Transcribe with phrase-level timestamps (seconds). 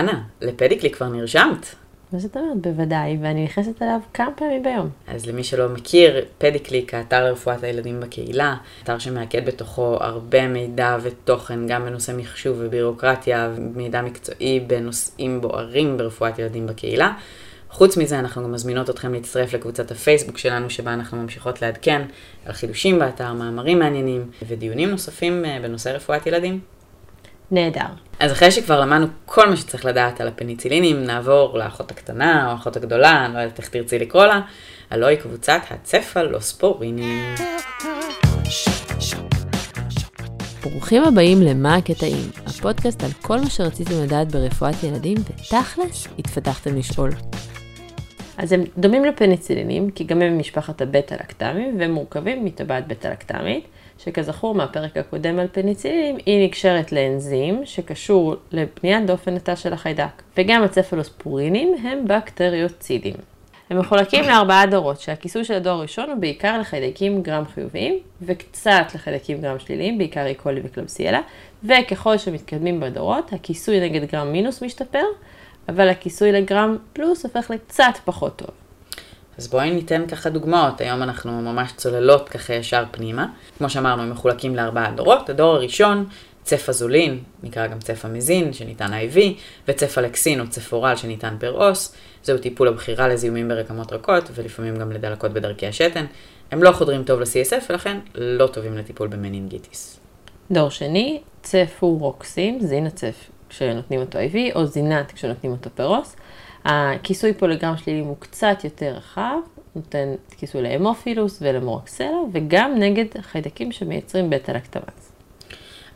[0.00, 1.66] אנה, לפדיקלי כבר נרשמת.
[2.12, 2.56] מה זאת אומרת?
[2.56, 4.88] בוודאי, ואני נכנסת אליו כמה פעמים ביום.
[5.06, 11.66] אז למי שלא מכיר, פדיקליק, האתר לרפואת הילדים בקהילה, אתר שמאגד בתוכו הרבה מידע ותוכן,
[11.66, 17.12] גם בנושא מחשוב ובירוקרטיה, ומידע מקצועי בנושאים בוערים ברפואת ילדים בקהילה.
[17.70, 22.02] חוץ מזה, אנחנו גם מזמינות אתכם להצטרף לקבוצת הפייסבוק שלנו, שבה אנחנו ממשיכות לעדכן
[22.46, 26.60] על חידושים באתר, מאמרים מעניינים ודיונים נוספים אה, בנושא רפואת ילדים.
[27.50, 27.86] נהדר.
[28.24, 32.76] אז אחרי שכבר למדנו כל מה שצריך לדעת על הפניצילינים, נעבור לאחות הקטנה או האחות
[32.76, 34.40] הגדולה, אני לא יודעת איך תרצי לקרוא לה,
[34.90, 37.34] הלוא היא קבוצת הצפלוספורינים.
[40.62, 47.10] ברוכים הבאים ל"מה הקטעים", הפודקאסט על כל מה שרציתם לדעת ברפואת ילדים, ותכלס, התפתחתם לשאול.
[48.38, 53.64] אז הם דומים לפניצילינים, כי גם הם ממשפחת הבטה-לקטמים, והם מורכבים מטבעת בטה-לקטמית,
[53.98, 60.22] שכזכור מהפרק הקודם על פניצילינים, היא נקשרת לאנזים שקשור לבניית דופן התא של החיידק.
[60.36, 63.14] וגם הצפלוספורינים הם בקטריוצידים.
[63.70, 69.40] הם מחולקים לארבעה דורות, שהכיסוי של הדור הראשון הוא בעיקר לחיידקים גרם חיוביים, וקצת לחיידקים
[69.40, 71.20] גרם שליליים, בעיקר איקולי וקלבסיאלה,
[71.64, 75.04] וככל שמתקדמים בדורות, הכיסוי נגד גרם מינוס משתפר,
[75.68, 78.50] אבל הכיסוי לגרם פלוס הופך לקצת פחות טוב.
[79.38, 83.26] אז בואי ניתן ככה דוגמאות, היום אנחנו ממש צוללות ככה ישר פנימה.
[83.58, 85.30] כמו שאמרנו, הם מחולקים לארבעה דורות.
[85.30, 86.06] הדור הראשון,
[86.42, 89.18] צפזולין, נקרא גם צפמזין, שניתן IV,
[89.68, 91.94] וצפלקסין או צפורל שניתן פר אוס.
[92.22, 96.04] זהו טיפול הבחירה לזיהומים ברקמות רכות, ולפעמים גם לדלקות בדרכי השתן.
[96.50, 100.00] הם לא חודרים טוב ל-CSF, ולכן לא טובים לטיפול במנינגיטיס.
[100.50, 106.16] דור שני, צפורוקסין, זין הצף כשנותנים אותו IV, או זינת כשנותנים אותו פרוס.
[106.64, 109.36] הכיסוי פה לגרם שלילי הוא קצת יותר רחב,
[109.76, 115.12] נותן כיסוי להמופילוס ולמורקסלה, וגם נגד חיידקים שמייצרים בטה-לקטמאז.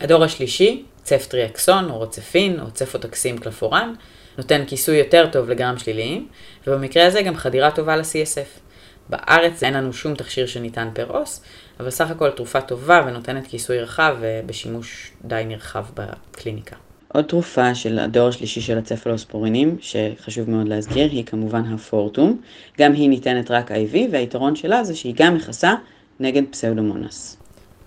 [0.00, 3.94] הדור השלישי, צפטריאקסון או רוצפין או צפוטקסים קלפורן,
[4.38, 6.28] נותן כיסוי יותר טוב לגרם שליליים,
[6.66, 8.60] ובמקרה הזה גם חדירה טובה ל-CSF.
[9.08, 11.42] בארץ אין לנו שום תכשיר שניתן פר אוס,
[11.80, 16.76] אבל סך הכל תרופה טובה ונותנת כיסוי רחב ובשימוש די נרחב בקליניקה.
[17.12, 22.40] עוד תרופה של הדור השלישי של הצפלוספורינים, שחשוב מאוד להזכיר, היא כמובן הפורטום.
[22.78, 25.74] גם היא ניתנת רק IV, והיתרון שלה זה שהיא גם מכסה
[26.20, 27.36] נגד פסאודומונס.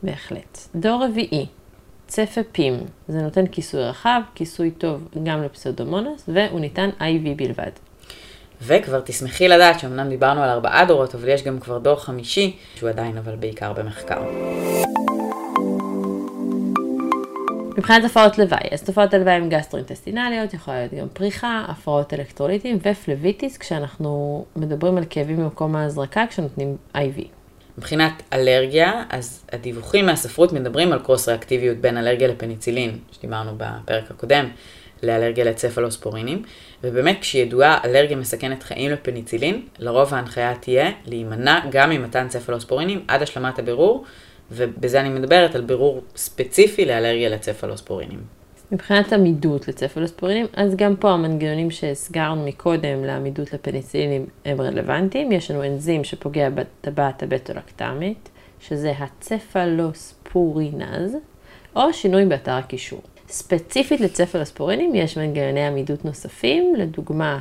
[0.04, 0.58] בהחלט.
[0.76, 1.46] דור רביעי,
[2.08, 2.74] צפפים.
[3.08, 7.72] זה נותן כיסוי רחב, כיסוי טוב גם לפסאודומונס, והוא ניתן IV בלבד.
[8.62, 12.90] וכבר תשמחי לדעת שאומנם דיברנו על ארבעה דורות, אבל יש גם כבר דור חמישי, שהוא
[12.90, 14.22] עדיין אבל בעיקר במחקר.
[17.80, 23.58] מבחינת הפרעות לוואי, אז תופעות הלוואי הן גסטרואינטסטינליות, יכולה להיות גם פריחה, הפרעות אלקטרוליטים ופלביטיס,
[23.58, 27.22] כשאנחנו מדברים על כאבים במקום ההזרקה, כשנותנים IV.
[27.78, 34.50] מבחינת אלרגיה, אז הדיווחים מהספרות מדברים על קרוס ריאקטיביות בין אלרגיה לפניצילין, שדיברנו בפרק הקודם,
[35.04, 36.44] לאלרגיה לצפלוספורינים,
[36.84, 43.60] ובאמת כשידועה אלרגיה מסכנת חיים לפניצילין, לרוב ההנחיה תהיה להימנע גם ממתן צפלוספורינים עד השלמת
[43.60, 44.06] הבירור,
[44.52, 48.20] ובזה אני מדברת על בירור ספציפי לאלרגיה לצפלוספורינים.
[48.72, 55.32] מבחינת עמידות לצפלוספורינים, אז גם פה המנגנונים שהסגרנו מקודם לעמידות לפניצילינים הם רלוונטיים.
[55.32, 58.30] יש לנו אנזים שפוגע בטבעת הבטולקטמית,
[58.60, 59.98] שזה הצפלוספורינז,
[61.76, 63.02] או שינוי באתר הקישור.
[63.30, 67.40] ספציפית לצפלוספורינים יש מנגנוני עמידות נוספים, לדוגמה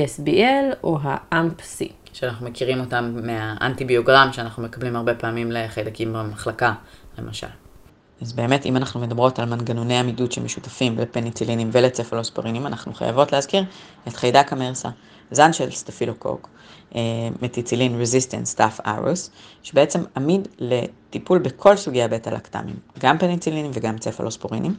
[0.00, 1.92] ה-ESBL או ה-AMP-C.
[2.12, 6.72] שאנחנו מכירים אותם מהאנטיביוגרם שאנחנו מקבלים הרבה פעמים לחיידקים במחלקה,
[7.18, 7.46] למשל.
[8.20, 13.64] אז באמת, אם אנחנו מדברות על מנגנוני עמידות שמשותפים לפניצילינים ולצפלוספרינים, אנחנו חייבות להזכיר
[14.08, 14.88] את חיידק ה MRSA,
[15.30, 16.48] זן של סטפילוקוק,
[17.42, 19.30] methicillin resistant Staph aureus,
[19.62, 24.74] שבעצם עמיד לטיפול בכל סוגי הבטא-לקטמים, גם פניצילינים וגם צפלוספורינים,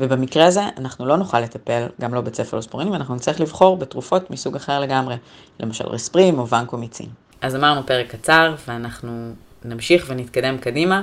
[0.00, 4.80] ובמקרה הזה אנחנו לא נוכל לטפל גם לא בצפלוספורינים, ואנחנו נצטרך לבחור בתרופות מסוג אחר
[4.80, 5.16] לגמרי,
[5.60, 7.08] למשל רספרים או ונקומיצין.
[7.40, 9.32] אז אמרנו פרק קצר, ואנחנו
[9.64, 11.02] נמשיך ונתקדם קדימה,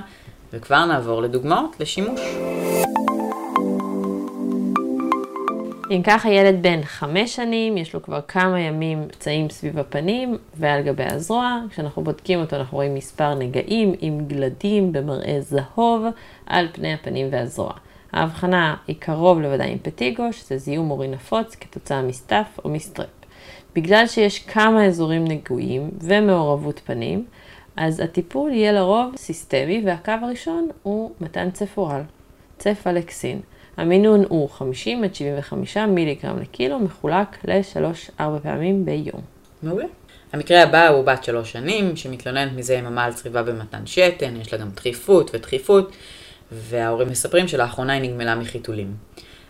[0.53, 2.22] וכבר נעבור לדוגמאות לשימוש.
[5.91, 10.81] אם ככה ילד בן חמש שנים, יש לו כבר כמה ימים פצעים סביב הפנים ועל
[10.81, 11.59] גבי הזרוע.
[11.69, 16.06] כשאנחנו בודקים אותו אנחנו רואים מספר נגעים עם גלדים במראה זהוב
[16.45, 17.74] על פני הפנים והזרוע.
[18.13, 23.07] ההבחנה היא קרוב לוודאי עם פטיגו, שזה זיהום מורי נפוץ כתוצאה מסטף או מסטרפ.
[23.75, 27.25] בגלל שיש כמה אזורים נגועים ומעורבות פנים,
[27.75, 32.01] אז הטיפול יהיה לרוב סיסטמי, והקו הראשון הוא מתן צפורל,
[32.57, 33.41] צפלקסין.
[33.77, 39.21] המינון הוא 50 עד 75 מיליגרם לקילו, מחולק ל-3-4 פעמים ביום.
[39.63, 39.85] מעולה.
[40.33, 44.59] המקרה הבא הוא בת שלוש שנים, שמתלוננת מזה יממה על צריבה במתן שתן, יש לה
[44.59, 45.91] גם דחיפות ודחיפות,
[46.51, 48.94] וההורים מספרים שלאחרונה היא נגמלה מחיתולים.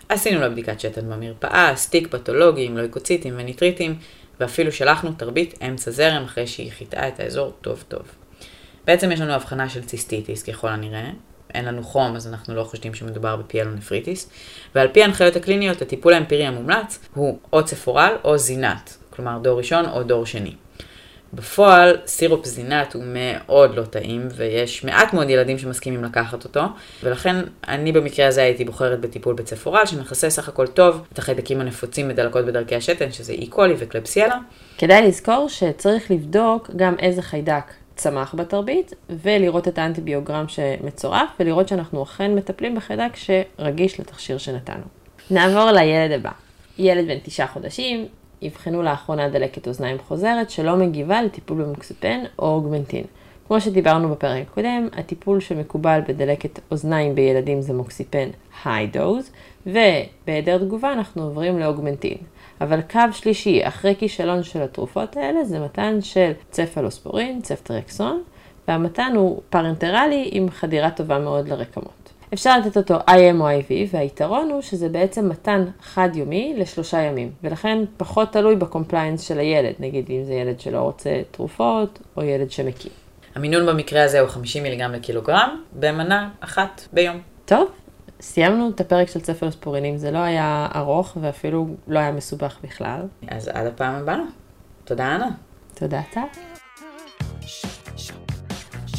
[0.10, 3.96] עשינו לה בדיקת שתן במרפאה, סטיק פתולוגי לויקוציטים וניטריטים,
[4.42, 8.02] ואפילו שלחנו תרבית אמצע זרם אחרי שהיא חיטאה את האזור טוב טוב.
[8.86, 11.10] בעצם יש לנו אבחנה של ציסטיטיס ככל הנראה,
[11.54, 14.30] אין לנו חום אז אנחנו לא חושדים שמדובר בפיאלונפריטיס,
[14.76, 19.86] ועל פי ההנחיות הקליניות הטיפול האמפירי המומלץ הוא או צפורל או זינת, כלומר דור ראשון
[19.86, 20.56] או דור שני.
[21.34, 26.62] בפועל סירופ זינת הוא מאוד לא טעים ויש מעט מאוד ילדים שמסכימים לקחת אותו
[27.04, 27.36] ולכן
[27.68, 32.46] אני במקרה הזה הייתי בוחרת בטיפול בצפורל שמכסה סך הכל טוב את החיידקים הנפוצים בדלקות
[32.46, 34.36] בדרכי השתן שזה איקולי וקלפסיאלה.
[34.78, 42.04] כדאי לזכור שצריך לבדוק גם איזה חיידק צמח בתרבית ולראות את האנטיביוגרם שמצורף ולראות שאנחנו
[42.04, 44.84] אכן מטפלים בחיידק שרגיש לתכשיר שנתנו.
[45.32, 46.32] נעבור לילד הבא.
[46.78, 48.08] ילד בן תשעה חודשים,
[48.48, 53.04] אבחנו לאחרונה דלקת אוזניים חוזרת שלא מגיבה לטיפול במוקספן או אוגמנטין.
[53.48, 58.30] כמו שדיברנו בפרק הקודם, הטיפול שמקובל בדלקת אוזניים בילדים זה מוקסיפן
[58.66, 59.32] high dose,
[59.66, 62.18] ובהיעדר תגובה אנחנו עוברים לאוגמנטין.
[62.62, 68.22] אבל קו שלישי אחרי כישלון של התרופות האלה זה מתן של צפלוספורין, צפטרקסון,
[68.68, 72.11] והמתן הוא פרנטרלי עם חדירה טובה מאוד לרקמות.
[72.34, 77.78] אפשר לתת אותו IM או IV, והיתרון הוא שזה בעצם מתן חד-יומי לשלושה ימים, ולכן
[77.98, 82.52] פחות תלוי ב compliance של הילד, נגיד אם זה ילד שלא רוצה תרופות, או ילד
[82.52, 82.90] שמקיא.
[83.36, 87.22] המינון במקרה הזה הוא 50 מיליגרם לקילוגרם, במנה אחת ביום.
[87.46, 87.70] טוב,
[88.22, 93.02] סיימנו את הפרק של צפלוספורינים, זה לא היה ארוך ואפילו לא היה מסובך בכלל.
[93.28, 94.20] אז עד הפעם הבאה.
[94.86, 95.30] תודה, אנה.
[95.74, 96.51] תודה, טל.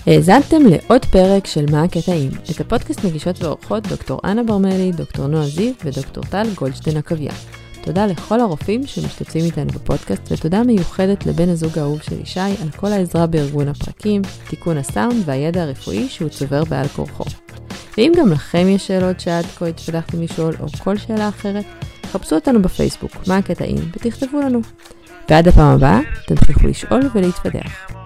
[0.06, 2.30] האזנתם לעוד פרק של מה הקטעים.
[2.50, 7.32] את הפודקאסט מגישות ועורכות דוקטור אנה ברמלי, דוקטור נועה זיו ודוקטור טל גולדשטיין עקביה.
[7.82, 12.86] תודה לכל הרופאים שמשתתפים איתנו בפודקאסט, ותודה מיוחדת לבן הזוג האהוב של ישי על כל
[12.86, 17.24] העזרה בארגון הפרקים, תיקון הסאונד והידע הרפואי שהוא צובר בעל כורחו.
[17.98, 21.64] ואם גם לכם יש שאלות שעד כה התפתחתם לשאול, או כל שאלה אחרת,
[22.12, 24.60] חפשו אותנו בפייסבוק, מה הקטעים, ותכתבו לנו.
[25.30, 28.01] ועד הפעם הבאה, תמשיכו לשאול ולהתפתח.